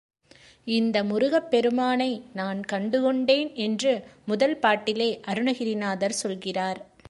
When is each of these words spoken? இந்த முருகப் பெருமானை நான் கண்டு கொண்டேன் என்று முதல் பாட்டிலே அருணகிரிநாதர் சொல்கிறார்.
இந்த 0.63 1.03
முருகப் 1.03 1.51
பெருமானை 1.51 2.23
நான் 2.33 2.63
கண்டு 2.63 3.01
கொண்டேன் 3.01 3.55
என்று 3.55 4.03
முதல் 4.25 4.57
பாட்டிலே 4.57 5.19
அருணகிரிநாதர் 5.27 6.19
சொல்கிறார். 6.23 6.91